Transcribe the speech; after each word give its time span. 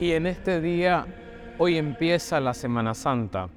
Y 0.00 0.12
en 0.12 0.28
este 0.28 0.60
día, 0.60 1.06
hoy 1.58 1.76
empieza 1.76 2.38
la 2.38 2.54
Semana 2.54 2.94
Santa, 2.94 3.48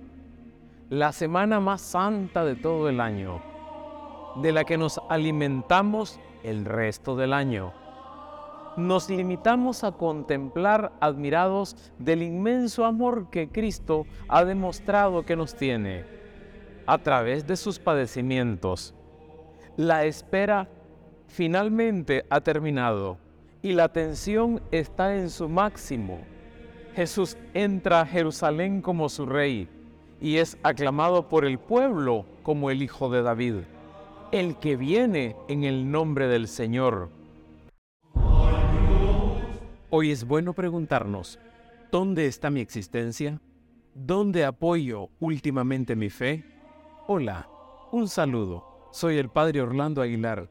la 0.89 1.11
semana 1.11 1.59
más 1.59 1.81
santa 1.81 2.43
de 2.43 2.55
todo 2.55 2.89
el 2.89 2.99
año, 2.99 3.43
de 4.41 4.51
la 4.51 4.63
que 4.63 4.75
nos 4.75 4.99
alimentamos 5.07 6.19
el 6.43 6.65
resto 6.65 7.15
del 7.15 7.33
año. 7.33 7.73
Nos 8.75 9.07
limitamos 9.07 9.83
a 9.83 9.91
contemplar 9.91 10.91
admirados 10.99 11.75
del 11.99 12.23
inmenso 12.23 12.85
amor 12.85 13.29
que 13.29 13.49
Cristo 13.49 14.07
ha 14.27 14.43
demostrado 14.43 15.23
que 15.23 15.35
nos 15.35 15.53
tiene 15.53 16.05
a 16.87 16.97
través 16.97 17.45
de 17.45 17.55
sus 17.55 17.77
padecimientos. 17.77 18.95
La 19.77 20.05
espera 20.05 20.67
finalmente 21.27 22.25
ha 22.31 22.41
terminado 22.41 23.19
y 23.61 23.73
la 23.73 23.89
tensión 23.89 24.59
está 24.71 25.15
en 25.15 25.29
su 25.29 25.47
máximo. 25.47 26.30
Jesús 26.95 27.37
entra 27.53 28.01
a 28.01 28.05
Jerusalén 28.05 28.81
como 28.81 29.07
su 29.07 29.25
rey 29.25 29.69
y 30.19 30.37
es 30.37 30.57
aclamado 30.61 31.29
por 31.29 31.45
el 31.45 31.57
pueblo 31.57 32.25
como 32.43 32.69
el 32.69 32.83
Hijo 32.83 33.09
de 33.09 33.21
David, 33.21 33.55
el 34.31 34.57
que 34.57 34.75
viene 34.75 35.35
en 35.47 35.63
el 35.63 35.89
nombre 35.89 36.27
del 36.27 36.47
Señor. 36.47 37.09
Hoy 39.89 40.11
es 40.11 40.25
bueno 40.25 40.53
preguntarnos, 40.53 41.39
¿dónde 41.91 42.27
está 42.27 42.49
mi 42.49 42.59
existencia? 42.59 43.41
¿Dónde 43.93 44.45
apoyo 44.45 45.09
últimamente 45.19 45.95
mi 45.95 46.09
fe? 46.09 46.45
Hola, 47.07 47.49
un 47.91 48.07
saludo. 48.07 48.89
Soy 48.91 49.17
el 49.17 49.29
Padre 49.29 49.61
Orlando 49.61 50.01
Aguilar. 50.01 50.49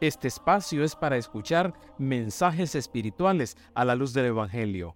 Este 0.00 0.28
espacio 0.28 0.84
es 0.84 0.94
para 0.94 1.16
escuchar 1.16 1.72
mensajes 1.98 2.74
espirituales 2.74 3.56
a 3.74 3.84
la 3.84 3.94
luz 3.94 4.12
del 4.12 4.26
Evangelio, 4.26 4.94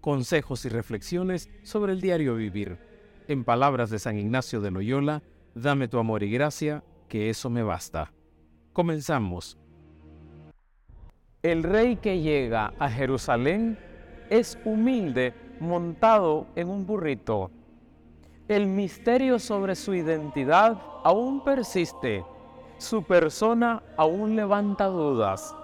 consejos 0.00 0.64
y 0.64 0.68
reflexiones 0.68 1.48
sobre 1.62 1.92
el 1.92 2.00
diario 2.00 2.34
vivir. 2.34 2.78
En 3.28 3.44
palabras 3.44 3.90
de 3.90 3.98
San 3.98 4.18
Ignacio 4.18 4.60
de 4.60 4.70
Loyola, 4.70 5.22
dame 5.54 5.88
tu 5.88 5.98
amor 5.98 6.22
y 6.22 6.30
gracia, 6.30 6.82
que 7.08 7.30
eso 7.30 7.50
me 7.50 7.62
basta. 7.62 8.12
Comenzamos. 8.72 9.58
El 11.42 11.62
rey 11.62 11.96
que 11.96 12.20
llega 12.20 12.74
a 12.78 12.90
Jerusalén 12.90 13.78
es 14.28 14.58
humilde 14.64 15.34
montado 15.58 16.46
en 16.56 16.68
un 16.68 16.86
burrito. 16.86 17.50
El 18.48 18.66
misterio 18.66 19.38
sobre 19.38 19.74
su 19.74 19.94
identidad 19.94 20.80
aún 21.04 21.44
persiste 21.44 22.24
su 22.80 23.02
persona 23.02 23.82
aún 23.98 24.36
levanta 24.36 24.86
dudas. 24.86 25.54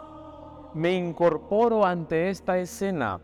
Me 0.74 0.94
incorporo 0.94 1.86
ante 1.86 2.28
esta 2.28 2.58
escena, 2.58 3.20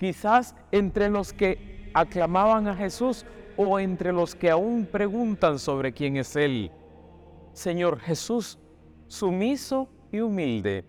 quizás 0.00 0.56
entre 0.72 1.10
los 1.10 1.34
que 1.34 1.90
aclamaban 1.94 2.66
a 2.66 2.74
Jesús 2.74 3.26
o 3.58 3.78
entre 3.78 4.12
los 4.12 4.34
que 4.34 4.50
aún 4.50 4.88
preguntan 4.90 5.58
sobre 5.58 5.92
quién 5.92 6.16
es 6.16 6.34
Él. 6.34 6.72
Señor 7.52 8.00
Jesús, 8.00 8.58
sumiso 9.06 9.90
y 10.10 10.20
humilde, 10.20 10.86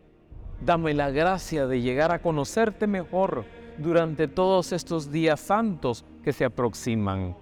dame 0.65 0.93
la 0.93 1.11
gracia 1.11 1.67
de 1.67 1.81
llegar 1.81 2.13
a 2.13 2.21
conocerte 2.21 2.87
mejor 2.87 3.43
durante 3.77 4.29
todos 4.29 4.71
estos 4.71 5.11
días 5.11 5.41
santos 5.41 6.05
que 6.23 6.31
se 6.31 6.45
aproximan 6.45 7.35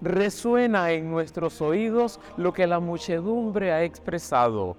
resuena 0.00 0.90
en 0.90 1.10
nuestros 1.10 1.62
oídos 1.62 2.20
lo 2.36 2.52
que 2.52 2.66
la 2.66 2.80
muchedumbre 2.80 3.72
ha 3.72 3.84
expresado. 3.84 4.76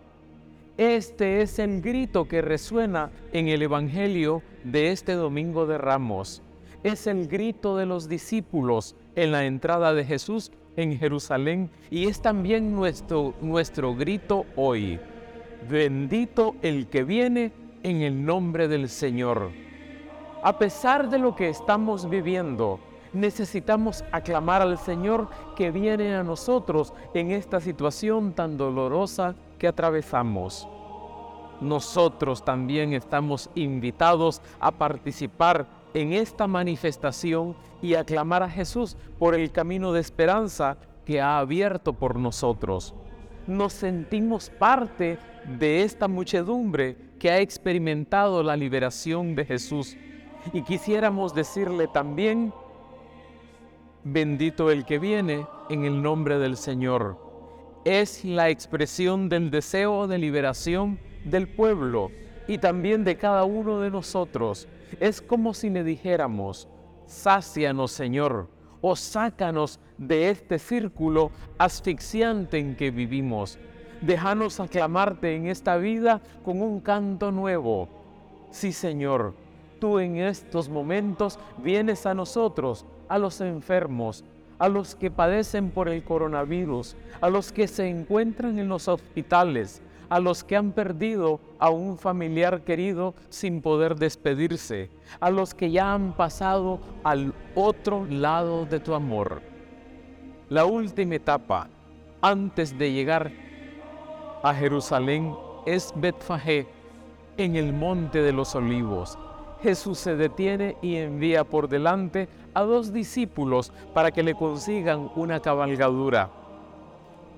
Este 0.77 1.43
es 1.43 1.59
el 1.59 1.81
grito 1.81 2.27
que 2.27 2.41
resuena 2.41 3.11
en 3.31 3.47
el 3.47 3.61
Evangelio 3.61 4.41
de 4.63 4.91
este 4.91 5.13
Domingo 5.13 5.67
de 5.67 5.77
Ramos. 5.77 6.41
Es 6.81 7.05
el 7.05 7.27
grito 7.27 7.77
de 7.77 7.85
los 7.85 8.09
discípulos 8.09 8.95
en 9.15 9.31
la 9.31 9.45
entrada 9.45 9.93
de 9.93 10.03
Jesús 10.03 10.51
en 10.75 10.97
Jerusalén 10.97 11.69
y 11.91 12.07
es 12.07 12.23
también 12.23 12.73
nuestro, 12.73 13.35
nuestro 13.39 13.93
grito 13.95 14.47
hoy. 14.55 14.99
Bendito 15.69 16.55
el 16.63 16.87
que 16.87 17.03
viene 17.03 17.51
en 17.83 18.01
el 18.01 18.25
nombre 18.25 18.67
del 18.67 18.89
Señor. 18.89 19.51
A 20.41 20.57
pesar 20.57 21.07
de 21.07 21.19
lo 21.19 21.35
que 21.35 21.49
estamos 21.49 22.09
viviendo, 22.09 22.79
necesitamos 23.13 24.03
aclamar 24.11 24.63
al 24.63 24.79
Señor 24.79 25.29
que 25.55 25.69
viene 25.69 26.15
a 26.15 26.23
nosotros 26.23 26.95
en 27.13 27.29
esta 27.29 27.59
situación 27.59 28.33
tan 28.33 28.57
dolorosa 28.57 29.35
atravesamos. 29.67 30.67
Nosotros 31.61 32.43
también 32.43 32.93
estamos 32.93 33.49
invitados 33.55 34.41
a 34.59 34.71
participar 34.71 35.67
en 35.93 36.13
esta 36.13 36.47
manifestación 36.47 37.55
y 37.81 37.93
aclamar 37.93 38.43
a 38.43 38.49
Jesús 38.49 38.97
por 39.19 39.35
el 39.35 39.51
camino 39.51 39.93
de 39.93 40.01
esperanza 40.01 40.77
que 41.05 41.21
ha 41.21 41.37
abierto 41.37 41.93
por 41.93 42.17
nosotros. 42.17 42.93
Nos 43.45 43.73
sentimos 43.73 44.49
parte 44.49 45.17
de 45.45 45.83
esta 45.83 46.07
muchedumbre 46.07 46.97
que 47.19 47.29
ha 47.29 47.39
experimentado 47.39 48.41
la 48.41 48.55
liberación 48.55 49.35
de 49.35 49.45
Jesús 49.45 49.97
y 50.51 50.61
quisiéramos 50.63 51.33
decirle 51.33 51.87
también 51.87 52.53
Bendito 54.05 54.69
el 54.69 54.83
que 54.83 54.99
viene 54.99 55.47
en 55.69 55.85
el 55.85 56.01
nombre 56.01 56.37
del 56.37 56.57
Señor. 56.57 57.22
Es 57.85 58.23
la 58.23 58.49
expresión 58.49 59.27
del 59.27 59.51
deseo 59.51 60.07
de 60.07 60.17
liberación 60.17 60.99
del 61.25 61.49
pueblo 61.49 62.11
y 62.47 62.57
también 62.57 63.03
de 63.03 63.17
cada 63.17 63.43
uno 63.43 63.81
de 63.81 63.91
nosotros. 63.91 64.69
Es 65.01 65.21
como 65.21 65.53
si 65.53 65.69
le 65.69 65.83
dijéramos, 65.83 66.69
sácianos 67.05 67.91
Señor, 67.91 68.47
o 68.79 68.95
sácanos 68.95 69.81
de 69.97 70.29
este 70.29 70.59
círculo 70.59 71.31
asfixiante 71.57 72.57
en 72.57 72.75
que 72.77 72.89
vivimos. 72.89 73.59
Déjanos 74.01 74.61
aclamarte 74.61 75.35
en 75.35 75.47
esta 75.47 75.75
vida 75.75 76.21
con 76.45 76.61
un 76.61 76.79
canto 76.79 77.31
nuevo. 77.31 77.89
Sí 78.49 78.71
Señor, 78.71 79.33
tú 79.79 79.99
en 79.99 80.17
estos 80.17 80.69
momentos 80.69 81.37
vienes 81.57 82.05
a 82.05 82.13
nosotros 82.13 82.85
a 83.09 83.17
los 83.17 83.41
enfermos, 83.41 84.23
a 84.63 84.69
los 84.69 84.95
que 84.95 85.11
padecen 85.11 85.71
por 85.71 85.89
el 85.89 86.05
coronavirus, 86.05 86.95
a 87.19 87.29
los 87.29 87.51
que 87.51 87.67
se 87.67 87.89
encuentran 87.89 88.59
en 88.59 88.69
los 88.69 88.87
hospitales, 88.87 89.81
a 90.07 90.21
los 90.21 90.45
que 90.45 90.55
han 90.55 90.71
perdido 90.71 91.41
a 91.59 91.69
un 91.69 91.97
familiar 91.97 92.61
querido 92.61 93.13
sin 93.27 93.61
poder 93.61 93.95
despedirse, 93.95 94.89
a 95.19 95.31
los 95.31 95.53
que 95.53 95.69
ya 95.69 95.93
han 95.93 96.13
pasado 96.13 96.79
al 97.03 97.33
otro 97.55 98.05
lado 98.09 98.65
de 98.65 98.79
tu 98.79 98.93
amor. 98.93 99.41
La 100.47 100.63
última 100.63 101.15
etapa 101.15 101.67
antes 102.21 102.77
de 102.77 102.93
llegar 102.93 103.33
a 104.43 104.53
Jerusalén 104.53 105.35
es 105.65 105.91
Betfagé, 105.93 106.67
en 107.35 107.57
el 107.57 107.73
monte 107.73 108.21
de 108.21 108.31
los 108.31 108.55
olivos, 108.55 109.19
Jesús 109.63 109.97
se 109.97 110.17
detiene 110.17 110.75
y 110.81 110.97
envía 110.97 111.45
por 111.45 111.69
delante 111.69 112.27
a 112.53 112.63
dos 112.63 112.91
discípulos 112.91 113.71
para 113.93 114.11
que 114.11 114.21
le 114.21 114.35
consigan 114.35 115.09
una 115.15 115.39
cabalgadura. 115.39 116.29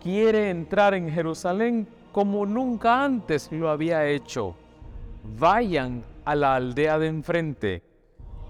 Quiere 0.01 0.49
entrar 0.49 0.95
en 0.95 1.11
Jerusalén 1.11 1.87
como 2.11 2.47
nunca 2.47 3.03
antes 3.03 3.51
lo 3.51 3.69
había 3.69 4.07
hecho. 4.07 4.55
Vayan 5.37 6.03
a 6.25 6.33
la 6.33 6.55
aldea 6.55 6.97
de 6.97 7.07
enfrente. 7.07 7.83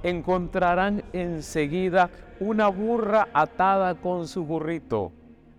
Encontrarán 0.03 1.03
enseguida 1.11 2.09
una 2.39 2.69
burra 2.69 3.27
atada 3.33 3.95
con 3.95 4.27
su 4.27 4.45
burrito. 4.45 5.11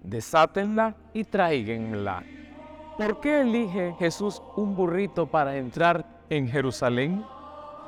Desátenla 0.02 0.94
y 1.12 1.24
tráiganla. 1.24 2.22
¿Por 2.96 3.20
qué 3.20 3.42
elige 3.42 3.94
Jesús 3.98 4.40
un 4.56 4.74
burrito 4.74 5.26
para 5.26 5.58
entrar 5.58 6.06
en 6.30 6.48
Jerusalén? 6.48 7.22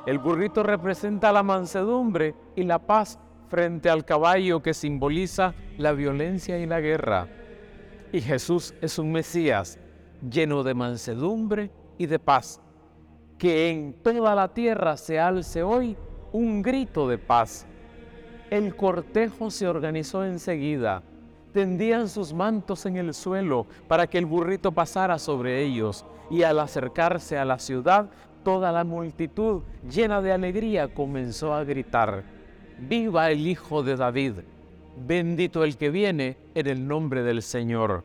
El 0.05 0.19
burrito 0.19 0.63
representa 0.63 1.31
la 1.31 1.43
mansedumbre 1.43 2.33
y 2.55 2.63
la 2.63 2.79
paz 2.79 3.19
frente 3.49 3.89
al 3.89 4.05
caballo 4.05 4.61
que 4.61 4.73
simboliza 4.73 5.53
la 5.77 5.91
violencia 5.91 6.57
y 6.59 6.65
la 6.65 6.79
guerra. 6.79 7.27
Y 8.11 8.21
Jesús 8.21 8.73
es 8.81 8.97
un 8.97 9.11
Mesías 9.11 9.77
lleno 10.27 10.63
de 10.63 10.73
mansedumbre 10.73 11.71
y 11.97 12.05
de 12.05 12.19
paz. 12.19 12.61
Que 13.37 13.69
en 13.69 13.93
toda 13.93 14.35
la 14.35 14.47
tierra 14.53 14.97
se 14.97 15.19
alce 15.19 15.63
hoy 15.63 15.95
un 16.31 16.61
grito 16.61 17.07
de 17.07 17.17
paz. 17.17 17.65
El 18.49 18.75
cortejo 18.75 19.51
se 19.51 19.67
organizó 19.67 20.25
enseguida. 20.25 21.03
Tendían 21.53 22.09
sus 22.09 22.33
mantos 22.33 22.85
en 22.85 22.97
el 22.97 23.13
suelo 23.13 23.65
para 23.87 24.07
que 24.07 24.17
el 24.17 24.25
burrito 24.25 24.71
pasara 24.71 25.17
sobre 25.17 25.63
ellos 25.63 26.05
y 26.29 26.43
al 26.43 26.59
acercarse 26.59 27.37
a 27.37 27.45
la 27.45 27.57
ciudad 27.57 28.09
toda 28.43 28.71
la 28.71 28.83
multitud, 28.83 29.61
llena 29.89 30.21
de 30.21 30.31
alegría, 30.31 30.93
comenzó 30.93 31.53
a 31.53 31.63
gritar, 31.63 32.23
Viva 32.79 33.29
el 33.29 33.45
Hijo 33.45 33.83
de 33.83 33.95
David, 33.95 34.33
bendito 34.95 35.63
el 35.63 35.77
que 35.77 35.89
viene 35.89 36.37
en 36.55 36.67
el 36.67 36.87
nombre 36.87 37.23
del 37.23 37.41
Señor. 37.41 38.03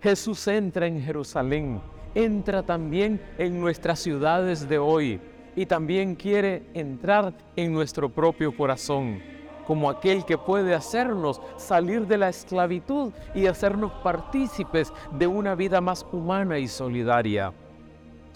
Jesús 0.00 0.46
entra 0.48 0.86
en 0.86 1.02
Jerusalén, 1.02 1.80
entra 2.14 2.62
también 2.62 3.20
en 3.36 3.60
nuestras 3.60 3.98
ciudades 3.98 4.68
de 4.68 4.78
hoy 4.78 5.20
y 5.56 5.66
también 5.66 6.14
quiere 6.14 6.62
entrar 6.72 7.34
en 7.56 7.72
nuestro 7.72 8.08
propio 8.08 8.56
corazón, 8.56 9.20
como 9.66 9.90
aquel 9.90 10.24
que 10.24 10.38
puede 10.38 10.74
hacernos 10.74 11.40
salir 11.56 12.06
de 12.06 12.16
la 12.16 12.28
esclavitud 12.28 13.12
y 13.34 13.46
hacernos 13.46 13.92
partícipes 14.02 14.92
de 15.12 15.26
una 15.26 15.54
vida 15.54 15.80
más 15.80 16.06
humana 16.12 16.58
y 16.58 16.68
solidaria. 16.68 17.52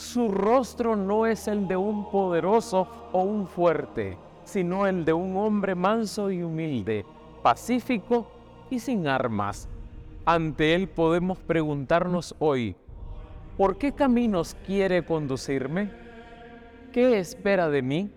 Su 0.03 0.29
rostro 0.29 0.97
no 0.97 1.27
es 1.27 1.47
el 1.47 1.69
de 1.69 1.77
un 1.77 2.11
poderoso 2.11 2.89
o 3.13 3.23
un 3.23 3.47
fuerte, 3.47 4.19
sino 4.45 4.87
el 4.87 5.05
de 5.05 5.13
un 5.13 5.37
hombre 5.37 5.77
manso 5.77 6.29
y 6.29 6.43
humilde, 6.43 7.07
pacífico 7.41 8.27
y 8.69 8.81
sin 8.81 9.07
armas. 9.07 9.69
Ante 10.27 10.75
Él 10.75 10.89
podemos 10.89 11.39
preguntarnos 11.39 12.35
hoy, 12.41 12.75
¿por 13.57 13.79
qué 13.79 13.93
caminos 13.93 14.57
quiere 14.67 15.05
conducirme? 15.05 15.93
¿Qué 16.93 17.19
espera 17.19 17.69
de 17.71 17.81
mí? 17.83 18.11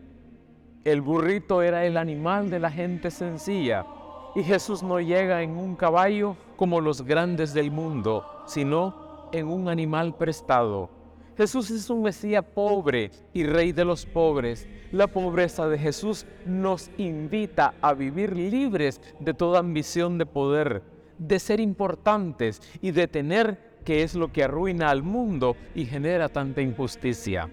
El 0.84 1.02
burrito 1.02 1.62
era 1.62 1.86
el 1.86 1.98
animal 1.98 2.50
de 2.50 2.60
la 2.60 2.72
gente 2.72 3.12
sencilla 3.12 3.86
y 4.34 4.42
Jesús 4.42 4.82
no 4.82 5.00
llega 5.00 5.44
en 5.44 5.52
un 5.52 5.76
caballo 5.76 6.36
como 6.58 6.82
los 6.82 7.04
grandes 7.04 7.54
del 7.54 7.70
mundo, 7.70 8.26
sino 8.48 9.30
en 9.32 9.48
un 9.48 9.70
animal 9.70 10.16
prestado 10.16 10.95
Jesús 11.38 11.70
es 11.70 11.90
un 11.90 12.02
Mesías 12.02 12.46
pobre 12.46 13.12
y 13.34 13.44
rey 13.44 13.74
de 13.74 13.84
los 13.84 14.06
pobres. 14.06 14.68
La 14.92 15.08
pobreza 15.08 15.68
de 15.68 15.78
Jesús 15.78 16.26
nos 16.46 16.90
invita 16.98 17.74
a 17.82 17.94
vivir 17.94 18.36
libres 18.36 19.02
de 19.20 19.34
toda 19.34 19.60
ambición 19.60 20.18
de 20.18 20.26
poder, 20.26 20.82
de 21.18 21.40
ser 21.40 21.60
importantes 21.60 22.62
y 22.82 22.92
de 22.92 23.08
tener 23.08 23.76
que 23.84 24.04
es 24.04 24.16
lo 24.16 24.32
que 24.32 24.44
arruina 24.44 24.90
al 24.90 25.04
mundo 25.04 25.58
y 25.76 25.86
genera 25.86 26.30
tanta 26.30 26.62
injusticia. 26.62 27.50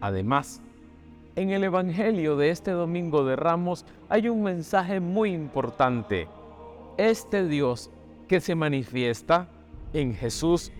Además, 0.00 0.62
en 1.36 1.50
el 1.50 1.62
Evangelio 1.64 2.36
de 2.36 2.50
este 2.50 2.70
Domingo 2.70 3.24
de 3.24 3.36
Ramos 3.36 3.84
hay 4.08 4.28
un 4.28 4.42
mensaje 4.42 4.98
muy 4.98 5.32
importante. 5.32 6.26
Este 6.96 7.46
Dios 7.46 7.90
que 8.28 8.40
se 8.40 8.54
manifiesta 8.54 9.48
en 9.92 10.14
Jesús 10.14 10.72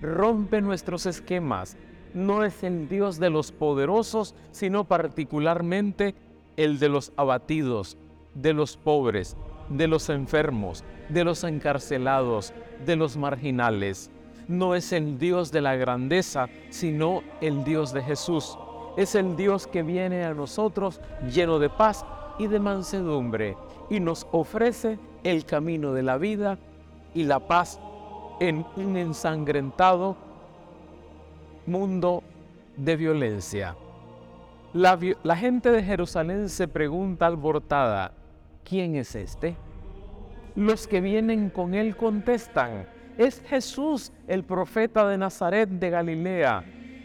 rompe 0.00 0.60
nuestros 0.60 1.06
esquemas, 1.06 1.76
no 2.18 2.44
es 2.44 2.64
el 2.64 2.88
Dios 2.88 3.20
de 3.20 3.30
los 3.30 3.52
poderosos, 3.52 4.34
sino 4.50 4.84
particularmente 4.84 6.16
el 6.56 6.80
de 6.80 6.88
los 6.88 7.12
abatidos, 7.16 7.96
de 8.34 8.52
los 8.52 8.76
pobres, 8.76 9.36
de 9.68 9.86
los 9.86 10.08
enfermos, 10.08 10.82
de 11.08 11.22
los 11.22 11.44
encarcelados, 11.44 12.52
de 12.84 12.96
los 12.96 13.16
marginales. 13.16 14.10
No 14.48 14.74
es 14.74 14.92
el 14.92 15.18
Dios 15.18 15.52
de 15.52 15.60
la 15.60 15.76
grandeza, 15.76 16.48
sino 16.70 17.22
el 17.40 17.62
Dios 17.62 17.92
de 17.92 18.02
Jesús. 18.02 18.58
Es 18.96 19.14
el 19.14 19.36
Dios 19.36 19.68
que 19.68 19.84
viene 19.84 20.24
a 20.24 20.34
nosotros 20.34 21.00
lleno 21.32 21.60
de 21.60 21.70
paz 21.70 22.04
y 22.40 22.48
de 22.48 22.58
mansedumbre 22.58 23.56
y 23.90 24.00
nos 24.00 24.26
ofrece 24.32 24.98
el 25.22 25.44
camino 25.44 25.92
de 25.92 26.02
la 26.02 26.18
vida 26.18 26.58
y 27.14 27.24
la 27.24 27.38
paz 27.38 27.78
en 28.40 28.66
un 28.76 28.96
ensangrentado 28.96 30.27
mundo 31.68 32.22
de 32.76 32.96
violencia. 32.96 33.76
La, 34.74 34.98
gente 35.36 35.70
de 35.70 35.82
Jerusalén 35.82 36.50
se 36.50 36.68
pregunta 36.68 37.26
alborotada, 37.26 38.12
¿quién 38.64 38.96
es 38.96 39.14
este? 39.14 39.56
Los 40.54 40.86
que 40.86 41.00
vienen 41.00 41.48
con 41.48 41.74
él 41.74 41.96
contestan, 41.96 42.86
es 43.16 43.40
Jesús, 43.46 44.12
el 44.26 44.44
profeta 44.44 45.08
de 45.08 45.16
Nazaret 45.16 45.70
de 45.70 45.88
Galilea. 45.88 46.64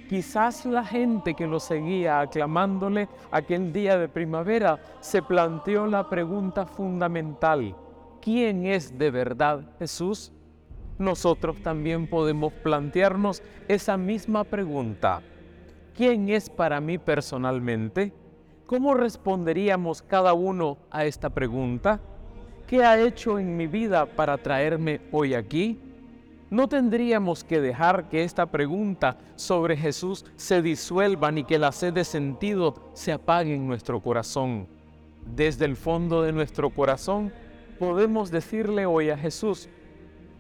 Quizás 0.10 0.66
la 0.66 0.84
gente 0.84 1.34
que 1.34 1.48
lo 1.48 1.60
seguía 1.60 2.20
aclamándole 2.20 3.08
aquel 3.32 3.72
día 3.72 3.98
de 3.98 4.10
primavera 4.10 4.80
se 5.00 5.22
planteó 5.22 5.88
la 5.88 6.10
pregunta 6.10 6.66
fundamental, 6.66 7.76
¿quién 8.22 8.66
es 8.66 8.98
de 8.98 9.10
verdad 9.10 9.62
Jesús? 9.80 10.33
Nosotros 11.04 11.58
también 11.62 12.08
podemos 12.08 12.54
plantearnos 12.54 13.44
esa 13.68 13.98
misma 13.98 14.44
pregunta. 14.44 15.22
¿Quién 15.96 16.30
es 16.30 16.50
para 16.50 16.82
mí 16.82 16.98
personalmente? 16.98 18.14
¿Cómo 18.66 18.96
responderíamos 18.96 20.02
cada 20.02 20.34
uno 20.34 20.78
a 20.90 21.06
esta 21.06 21.30
pregunta? 21.30 22.00
¿Qué 22.66 22.84
ha 22.84 23.00
hecho 23.00 23.38
en 23.38 23.56
mi 23.56 23.68
vida 23.68 24.06
para 24.06 24.38
traerme 24.38 25.02
hoy 25.12 25.36
aquí? 25.36 25.80
No 26.50 26.68
tendríamos 26.70 27.44
que 27.44 27.60
dejar 27.60 28.10
que 28.10 28.24
esta 28.24 28.46
pregunta 28.46 29.18
sobre 29.36 29.76
Jesús 29.76 30.26
se 30.36 30.62
disuelva 30.62 31.32
ni 31.32 31.44
que 31.44 31.60
la 31.60 31.72
sed 31.72 31.94
de 31.94 32.04
sentido 32.04 32.76
se 32.94 33.12
apague 33.12 33.54
en 33.54 33.68
nuestro 33.68 34.00
corazón. 34.00 34.68
Desde 35.26 35.66
el 35.66 35.76
fondo 35.76 36.22
de 36.22 36.32
nuestro 36.32 36.70
corazón 36.70 37.34
podemos 37.80 38.32
decirle 38.32 38.86
hoy 38.86 39.10
a 39.10 39.18
Jesús, 39.18 39.68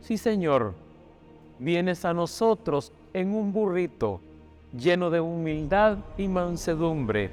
Sí, 0.04 0.18
Señor, 0.18 0.74
vienes 1.60 2.04
a 2.04 2.14
nosotros 2.14 2.92
en 3.14 3.34
un 3.34 3.54
burrito 3.54 4.20
lleno 4.78 5.10
de 5.10 5.22
humildad 5.22 6.00
y 6.18 6.28
mansedumbre, 6.28 7.32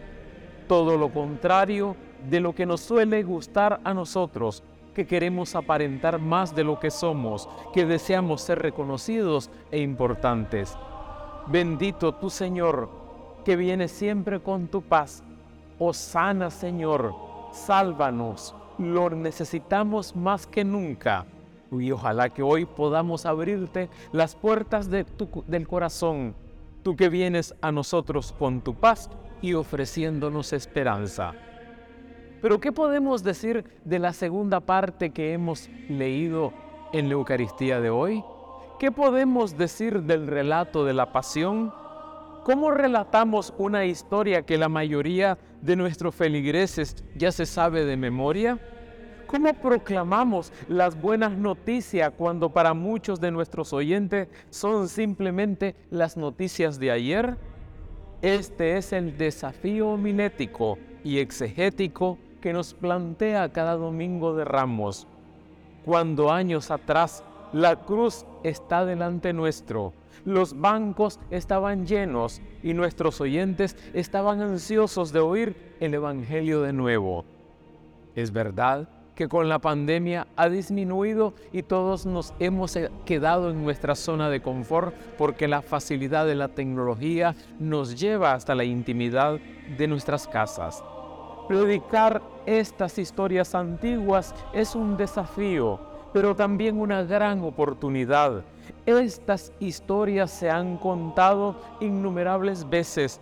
todo 0.69 0.97
lo 0.97 1.13
contrario 1.13 1.97
de 2.29 2.39
lo 2.39 2.55
que 2.55 2.67
nos 2.67 2.81
suele 2.81 3.25
gustar 3.25 3.81
a 3.83 3.93
nosotros, 3.93 4.63
que 4.95 5.05
queremos 5.05 5.57
aparentar 5.57 6.21
más 6.21 6.55
de 6.55 6.63
lo 6.63 6.79
que 6.79 6.93
somos, 6.93 7.49
que 7.75 7.85
deseamos 7.85 8.41
ser 8.43 8.61
reconocidos 8.61 9.51
e 9.73 9.81
importantes. 9.81 10.77
Bendito 11.49 12.15
tu 12.15 12.31
Señor, 12.31 12.89
que 13.45 13.57
viene 13.57 13.89
siempre 13.89 14.39
con 14.39 14.69
tu 14.69 14.81
paz. 14.81 15.25
Oh 15.81 15.93
sana 15.93 16.51
Señor, 16.51 17.17
sálvanos, 17.51 18.55
lo 18.79 19.11
necesitamos 19.11 20.15
más 20.15 20.47
que 20.47 20.63
nunca. 20.63 21.27
Y 21.73 21.93
ojalá 21.93 22.31
que 22.31 22.43
hoy 22.43 22.65
podamos 22.65 23.27
abrirte 23.27 23.89
las 24.13 24.35
puertas 24.35 24.91
de 24.91 25.07
del 25.47 25.69
corazón, 25.69 26.35
tú 26.83 26.97
que 26.97 27.09
vienes 27.09 27.55
a 27.61 27.71
nosotros 27.71 28.35
con 28.39 28.61
tu 28.61 28.75
paz 28.75 29.11
y 29.41 29.55
ofreciéndonos 29.55 30.53
esperanza. 30.53 31.35
Pero 32.43 32.59
¿qué 32.59 32.73
podemos 32.73 33.23
decir 33.23 33.65
de 33.85 33.99
la 33.99 34.13
segunda 34.13 34.61
parte 34.61 35.11
que 35.11 35.33
hemos 35.33 35.69
leído 35.89 36.53
en 36.93 37.09
la 37.09 37.15
Eucaristía 37.15 37.81
de 37.81 37.91
hoy? 37.91 38.25
¿Qué 38.79 38.91
podemos 38.91 39.59
decir 39.59 40.03
del 40.03 40.27
relato 40.27 40.87
de 40.87 40.95
la 40.95 41.13
pasión? 41.13 41.73
¿Cómo 42.45 42.71
relatamos 42.71 43.53
una 43.59 43.85
historia 43.85 44.43
que 44.43 44.57
la 44.57 44.71
mayoría 44.71 45.37
de 45.61 45.77
nuestros 45.77 46.15
feligreses 46.15 47.05
ya 47.15 47.31
se 47.31 47.45
sabe 47.45 47.85
de 47.85 47.99
memoria? 47.99 48.59
¿Cómo 49.31 49.55
proclamamos 49.55 50.53
las 50.67 51.01
buenas 51.01 51.31
noticias 51.31 52.13
cuando 52.19 52.49
para 52.49 52.75
muchos 52.75 53.21
de 53.21 53.31
nuestros 53.31 53.73
oyentes 53.73 54.27
son 54.51 54.89
simplemente 54.89 55.77
las 55.89 56.17
noticias 56.17 56.81
de 56.81 56.91
ayer? 56.91 57.37
Este 58.23 58.77
es 58.77 58.93
el 58.93 59.17
desafío 59.17 59.91
homilético 59.91 60.79
y 61.05 61.19
exegético 61.19 62.19
que 62.41 62.53
nos 62.53 62.75
plantea 62.75 63.53
cada 63.53 63.77
domingo 63.77 64.35
de 64.35 64.45
ramos. 64.45 65.07
Cuando 65.85 66.33
años 66.33 66.73
atrás 66.73 67.23
la 67.53 67.77
cruz 67.77 68.27
está 68.43 68.85
delante 68.85 69.33
nuestro, 69.33 69.93
los 70.25 70.59
bancos 70.61 71.21
estaban 71.31 71.87
llenos 71.87 72.43
y 72.65 72.75
nuestros 72.75 73.21
oyentes 73.21 73.77
estaban 73.95 74.41
ansiosos 74.41 75.13
de 75.13 75.21
oír 75.21 75.77
el 75.79 75.95
Evangelio 75.95 76.63
de 76.63 76.73
nuevo. 76.73 77.25
Es 78.17 78.33
verdad 78.33 78.89
que 79.21 79.29
con 79.29 79.51
la 79.51 79.59
pandemia 79.59 80.29
ha 80.35 80.49
disminuido 80.49 81.35
y 81.53 81.63
todos 81.63 82.07
nos 82.07 82.33
hemos 82.39 82.75
eh, 82.77 82.91
quedado 83.05 83.51
en 83.51 83.63
nuestra 83.63 83.95
zona 83.95 84.31
de 84.31 84.41
confort 84.41 84.95
porque 85.19 85.47
la 85.47 85.61
facilidad 85.61 86.25
de 86.25 86.35
la 86.35 86.49
tecnología 86.49 87.35
nos 87.59 88.01
lleva 88.01 88.33
hasta 88.33 88.55
la 88.55 88.65
intimidad 88.65 89.39
de 89.77 89.87
nuestras 89.87 90.27
casas. 90.27 90.83
Predicar 91.49 92.23
estas 92.47 92.97
historias 92.97 93.55
antiguas 93.55 94.35
es 94.55 94.75
un 94.75 94.97
desafío, 94.97 95.79
pero 96.15 96.35
también 96.35 96.81
una 96.81 97.03
gran 97.03 97.45
oportunidad. 97.45 98.43
Estas 98.87 99.53
historias 99.61 100.31
se 100.31 100.49
han 100.49 100.79
contado 100.79 101.57
innumerables 101.83 102.67
veces, 102.67 103.21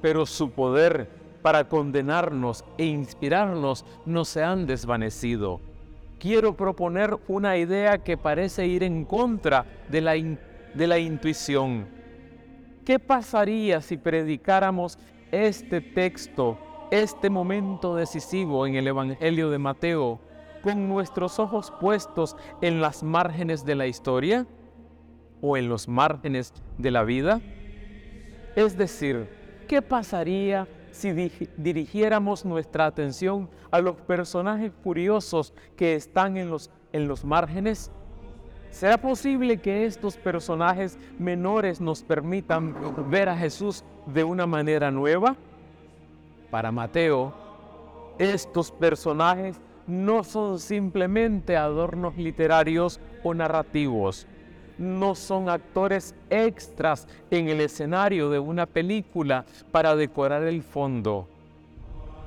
pero 0.00 0.24
su 0.24 0.50
poder 0.50 1.25
para 1.46 1.68
condenarnos 1.68 2.64
e 2.76 2.86
inspirarnos 2.86 3.84
no 4.04 4.24
se 4.24 4.42
han 4.42 4.66
desvanecido. 4.66 5.60
Quiero 6.18 6.56
proponer 6.56 7.16
una 7.28 7.56
idea 7.56 7.98
que 7.98 8.16
parece 8.16 8.66
ir 8.66 8.82
en 8.82 9.04
contra 9.04 9.64
de 9.88 10.00
la, 10.00 10.14
de 10.14 10.86
la 10.88 10.98
intuición. 10.98 11.86
¿Qué 12.84 12.98
pasaría 12.98 13.80
si 13.80 13.96
predicáramos 13.96 14.98
este 15.30 15.80
texto, 15.80 16.58
este 16.90 17.30
momento 17.30 17.94
decisivo 17.94 18.66
en 18.66 18.74
el 18.74 18.88
Evangelio 18.88 19.48
de 19.48 19.58
Mateo, 19.58 20.18
con 20.64 20.88
nuestros 20.88 21.38
ojos 21.38 21.72
puestos 21.80 22.36
en 22.60 22.80
las 22.80 23.04
márgenes 23.04 23.64
de 23.64 23.76
la 23.76 23.86
historia 23.86 24.48
o 25.40 25.56
en 25.56 25.68
los 25.68 25.86
márgenes 25.86 26.52
de 26.76 26.90
la 26.90 27.04
vida? 27.04 27.40
Es 28.56 28.76
decir, 28.76 29.28
¿qué 29.68 29.80
pasaría 29.80 30.66
si 30.96 31.12
dirigiéramos 31.56 32.44
nuestra 32.44 32.86
atención 32.86 33.48
a 33.70 33.80
los 33.80 33.96
personajes 33.96 34.72
curiosos 34.82 35.52
que 35.76 35.94
están 35.94 36.36
en 36.36 36.50
los, 36.50 36.70
en 36.92 37.06
los 37.06 37.24
márgenes? 37.24 37.90
¿Será 38.70 38.98
posible 38.98 39.58
que 39.58 39.86
estos 39.86 40.16
personajes 40.16 40.98
menores 41.18 41.80
nos 41.80 42.02
permitan 42.02 42.74
ver 43.10 43.28
a 43.28 43.36
Jesús 43.36 43.84
de 44.06 44.24
una 44.24 44.46
manera 44.46 44.90
nueva? 44.90 45.36
Para 46.50 46.72
Mateo, 46.72 47.34
estos 48.18 48.70
personajes 48.72 49.60
no 49.86 50.24
son 50.24 50.58
simplemente 50.58 51.56
adornos 51.56 52.16
literarios 52.16 53.00
o 53.22 53.34
narrativos, 53.34 54.26
no 54.78 55.14
son 55.14 55.48
actores 55.48 56.14
extras 56.30 57.08
en 57.30 57.48
el 57.48 57.60
escenario 57.60 58.30
de 58.30 58.38
una 58.38 58.66
película 58.66 59.44
para 59.70 59.96
decorar 59.96 60.42
el 60.44 60.62
fondo. 60.62 61.28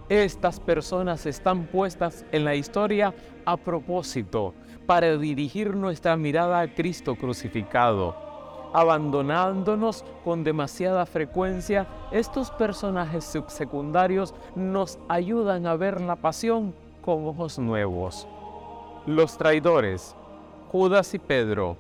Estas 0.10 0.60
personas 0.60 1.26
están 1.26 1.68
puestas 1.68 2.26
en 2.32 2.44
la 2.44 2.56
historia 2.56 3.14
a 3.46 3.58
propósito, 3.58 4.54
para 4.90 5.18
dirigir 5.18 5.76
nuestra 5.76 6.18
mirada 6.18 6.62
a 6.62 6.74
Cristo 6.74 7.16
crucificado. 7.16 8.16
Abandonándonos 8.74 10.04
con 10.24 10.44
demasiada 10.44 11.06
frecuencia, 11.06 11.86
estos 12.12 12.50
personajes 12.50 13.24
subsecundarios 13.26 14.34
nos 14.56 14.98
ayudan 15.08 15.68
a 15.68 15.76
ver 15.76 16.02
la 16.02 16.16
pasión 16.16 16.74
con 17.06 17.24
ojos 17.28 17.60
nuevos. 17.60 18.28
Los 19.06 19.38
traidores, 19.38 20.16
Judas 20.72 21.14
y 21.14 21.20
Pedro, 21.20 21.78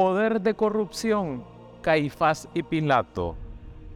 poder 0.00 0.40
de 0.40 0.54
corrupción, 0.54 1.44
Caifás 1.82 2.48
y 2.54 2.62
Pilato, 2.62 3.36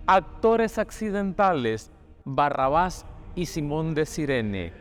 actores 0.06 0.76
accidentales, 0.76 1.90
Barrabás 2.26 3.06
y 3.34 3.46
Simón 3.46 3.94
de 3.94 4.04
Sirene, 4.04 4.75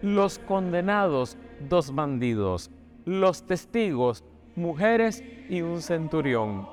los 0.00 0.38
condenados, 0.38 1.36
dos 1.68 1.94
bandidos, 1.94 2.70
los 3.04 3.42
testigos, 3.42 4.24
mujeres 4.56 5.22
y 5.50 5.60
un 5.60 5.82
centurión. 5.82 6.66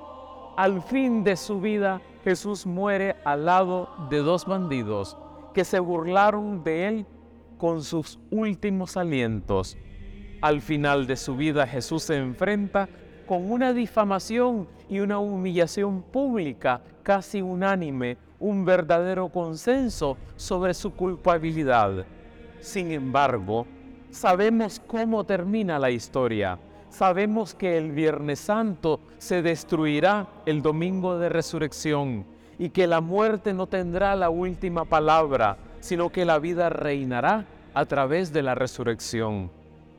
Al 0.56 0.82
fin 0.82 1.26
de 1.26 1.36
su 1.36 1.60
vida, 1.60 2.02
Jesús 2.24 2.66
muere 2.66 3.18
al 3.26 3.44
lado 3.44 3.90
de 4.10 4.20
dos 4.20 4.46
bandidos 4.46 5.18
que 5.54 5.66
se 5.66 5.82
burlaron 5.82 6.64
de 6.64 6.88
él 6.88 7.06
con 7.58 7.84
sus 7.84 8.20
últimos 8.32 8.96
alientos. 8.96 9.78
Al 10.40 10.62
final 10.62 11.08
de 11.08 11.18
su 11.18 11.36
vida, 11.36 11.68
Jesús 11.68 12.04
se 12.04 12.16
enfrenta 12.16 12.88
con 13.28 13.52
una 13.52 13.74
difamación 13.74 14.68
y 14.90 15.00
una 15.00 15.20
humillación 15.20 16.02
pública 16.02 16.82
casi 17.04 17.42
unánime, 17.42 18.18
un 18.40 18.66
verdadero 18.66 19.30
consenso 19.30 20.18
sobre 20.36 20.74
su 20.74 20.94
culpabilidad. 20.94 22.06
Sin 22.62 22.92
embargo, 22.92 23.68
sabemos 24.12 24.82
cómo 24.88 25.26
termina 25.26 25.78
la 25.78 25.92
historia. 25.92 26.58
Sabemos 26.90 27.54
que 27.54 27.78
el 27.78 27.92
Viernes 27.92 28.40
Santo 28.40 29.02
se 29.18 29.42
destruirá 29.42 30.28
el 30.46 30.62
domingo 30.62 31.20
de 31.20 31.30
resurrección 31.30 32.26
y 32.58 32.70
que 32.70 32.88
la 32.88 33.02
muerte 33.02 33.54
no 33.54 33.68
tendrá 33.68 34.16
la 34.16 34.30
última 34.30 34.86
palabra, 34.86 35.58
sino 35.82 36.10
que 36.10 36.26
la 36.26 36.40
vida 36.40 36.70
reinará 36.70 37.46
a 37.74 37.86
través 37.86 38.32
de 38.34 38.42
la 38.42 38.56
resurrección. 38.56 39.52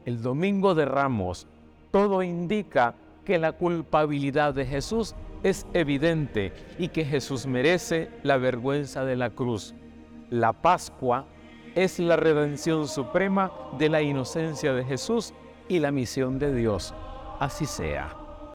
El 0.04 0.23
domingo 0.23 0.75
de 0.75 0.87
Ramos, 0.87 1.47
todo 1.90 2.23
indica 2.23 2.94
que 3.28 3.38
la 3.38 3.52
culpabilidad 3.52 4.54
de 4.54 4.64
Jesús 4.64 5.14
es 5.42 5.66
evidente 5.75 6.50
y 6.78 6.88
que 6.88 7.04
Jesús 7.04 7.47
merece 7.47 8.08
la 8.23 8.38
vergüenza 8.38 9.04
de 9.04 9.16
la 9.16 9.28
cruz. 9.28 9.75
La 10.30 10.54
Pascua 10.54 11.26
es 11.75 11.99
la 11.99 12.16
redención 12.16 12.88
suprema 12.88 13.52
de 13.76 13.90
la 13.90 14.00
inocencia 14.00 14.73
de 14.73 14.82
Jesús 14.82 15.35
y 15.68 15.78
la 15.78 15.90
misión 15.90 16.38
de 16.38 16.54
Dios. 16.54 16.94
Así 17.38 17.66
sea. 17.66 18.27